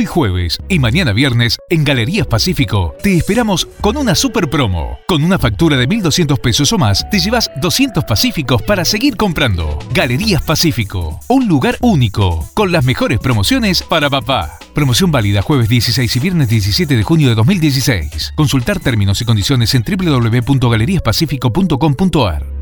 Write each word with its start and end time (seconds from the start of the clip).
Hoy 0.00 0.06
jueves 0.06 0.58
y 0.70 0.78
mañana 0.78 1.12
viernes 1.12 1.58
en 1.68 1.84
Galerías 1.84 2.26
Pacífico 2.26 2.94
te 3.02 3.18
esperamos 3.18 3.66
con 3.82 3.98
una 3.98 4.14
super 4.14 4.48
promo. 4.48 4.98
Con 5.06 5.22
una 5.22 5.38
factura 5.38 5.76
de 5.76 5.86
1.200 5.86 6.40
pesos 6.40 6.72
o 6.72 6.78
más 6.78 7.04
te 7.10 7.18
llevas 7.18 7.50
200 7.60 8.04
pacíficos 8.04 8.62
para 8.62 8.86
seguir 8.86 9.18
comprando. 9.18 9.78
Galerías 9.92 10.40
Pacífico, 10.40 11.20
un 11.28 11.48
lugar 11.48 11.76
único, 11.82 12.48
con 12.54 12.72
las 12.72 12.82
mejores 12.82 13.18
promociones 13.18 13.82
para 13.82 14.08
papá. 14.08 14.58
Promoción 14.74 15.12
válida 15.12 15.42
jueves 15.42 15.68
16 15.68 16.16
y 16.16 16.18
viernes 16.18 16.48
17 16.48 16.96
de 16.96 17.02
junio 17.02 17.28
de 17.28 17.34
2016. 17.34 18.32
Consultar 18.36 18.80
términos 18.80 19.20
y 19.20 19.26
condiciones 19.26 19.74
en 19.74 19.84
www.galeriaspacifico.com.ar. 19.84 22.59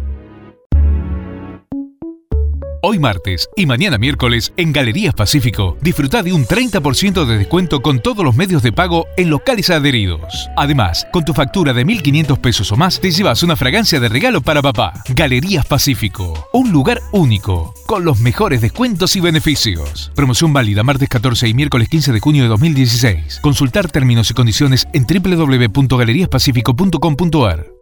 Hoy 2.80 3.00
martes 3.00 3.50
y 3.56 3.66
mañana 3.66 3.98
miércoles 3.98 4.52
en 4.56 4.72
Galerías 4.72 5.12
Pacífico 5.12 5.76
disfruta 5.80 6.22
de 6.22 6.32
un 6.32 6.46
30% 6.46 7.24
de 7.24 7.38
descuento 7.38 7.82
con 7.82 7.98
todos 7.98 8.24
los 8.24 8.36
medios 8.36 8.62
de 8.62 8.70
pago 8.70 9.08
en 9.16 9.30
locales 9.30 9.68
adheridos. 9.70 10.48
Además, 10.56 11.04
con 11.12 11.24
tu 11.24 11.34
factura 11.34 11.72
de 11.72 11.84
1.500 11.84 12.40
pesos 12.40 12.70
o 12.70 12.76
más 12.76 13.00
te 13.00 13.10
llevas 13.10 13.42
una 13.42 13.56
fragancia 13.56 13.98
de 13.98 14.08
regalo 14.08 14.42
para 14.42 14.62
papá. 14.62 14.92
Galerías 15.08 15.66
Pacífico, 15.66 16.48
un 16.52 16.70
lugar 16.70 17.02
único, 17.10 17.74
con 17.86 18.04
los 18.04 18.20
mejores 18.20 18.60
descuentos 18.60 19.16
y 19.16 19.20
beneficios. 19.20 20.12
Promoción 20.14 20.52
válida 20.52 20.84
martes 20.84 21.08
14 21.08 21.48
y 21.48 21.54
miércoles 21.54 21.88
15 21.88 22.12
de 22.12 22.20
junio 22.20 22.44
de 22.44 22.50
2016. 22.50 23.40
Consultar 23.42 23.90
términos 23.90 24.30
y 24.30 24.34
condiciones 24.34 24.86
en 24.92 25.04
www.galeriaspacifico.com.ar. 25.04 27.77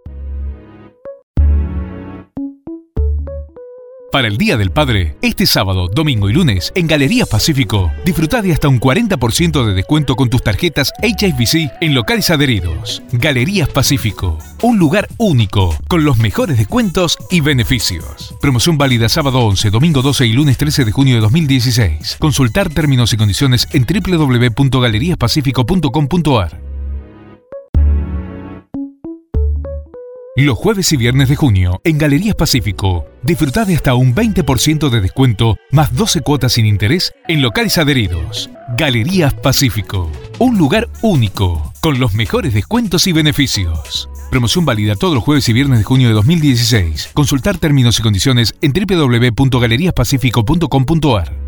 Para 4.13 4.29
el 4.29 4.39
Día 4.39 4.57
del 4.57 4.71
Padre, 4.71 5.17
este 5.21 5.47
sábado, 5.47 5.89
domingo 5.89 6.31
y 6.31 6.33
lunes, 6.33 6.73
en 6.77 6.87
Galerías 6.87 7.29
Pacífico, 7.29 7.91
disfruta 8.05 8.41
de 8.41 8.53
hasta 8.53 8.69
un 8.69 8.79
40% 8.81 9.67
de 9.67 9.75
descuento 9.75 10.15
con 10.15 10.31
tus 10.31 10.41
tarjetas 10.43 10.93
HSBC 11.03 11.73
en 11.81 11.95
locales 11.95 12.31
adheridos. 12.31 13.03
Galerías 13.13 13.69
Pacífico, 13.69 14.39
un 14.63 14.79
lugar 14.79 15.09
único, 15.19 15.77
con 15.89 16.05
los 16.05 16.19
mejores 16.19 16.57
descuentos 16.57 17.19
y 17.31 17.41
beneficios. 17.41 18.37
Promoción 18.41 18.79
válida 18.79 19.09
sábado 19.09 19.41
11, 19.41 19.71
domingo 19.71 20.03
12 20.03 20.25
y 20.27 20.33
lunes 20.33 20.57
13 20.57 20.85
de 20.85 20.93
junio 20.93 21.17
de 21.17 21.23
2016. 21.23 22.19
Consultar 22.21 22.69
términos 22.71 23.13
y 23.13 23.17
condiciones 23.17 23.67
en 23.73 23.87
www.galeriaspacifico.com.ar. 23.87 26.66
Los 30.39 30.59
jueves 30.59 30.93
y 30.93 30.99
viernes 30.99 31.31
de 31.31 31.37
junio, 31.37 31.81
en 31.83 31.97
Galerías 31.97 32.35
Pacífico, 32.35 33.07
disfruta 33.23 33.65
de 33.65 33.75
hasta 33.75 33.95
un 33.95 34.15
20% 34.15 34.91
de 34.91 35.01
descuento 35.01 35.57
más 35.71 35.95
12 35.95 36.21
cuotas 36.21 36.53
sin 36.53 36.67
interés 36.67 37.15
en 37.27 37.41
locales 37.41 37.79
adheridos. 37.79 38.51
Galerías 38.77 39.33
Pacífico, 39.33 40.13
un 40.39 40.59
lugar 40.59 40.91
único, 41.01 41.73
con 41.81 41.99
los 41.99 42.13
mejores 42.13 42.53
descuentos 42.53 43.07
y 43.07 43.13
beneficios. 43.13 44.11
Promoción 44.31 44.67
válida 44.67 44.95
todos 44.95 45.15
los 45.15 45.25
jueves 45.25 45.49
y 45.49 45.55
viernes 45.55 45.79
de 45.79 45.85
junio 45.85 46.09
de 46.09 46.15
2016. 46.15 47.13
Consultar 47.15 47.57
términos 47.57 47.99
y 47.99 48.03
condiciones 48.03 48.55
en 48.61 48.75
www.galeriaspacifico.com.ar. 48.75 51.46